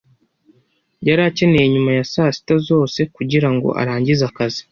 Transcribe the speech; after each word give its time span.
Yari 1.07 1.21
akeneye 1.29 1.65
nyuma 1.73 1.91
ya 1.97 2.03
saa 2.11 2.31
sita 2.35 2.55
zose 2.67 2.99
kugirango 3.15 3.67
arangize 3.81 4.23
akazi. 4.29 4.59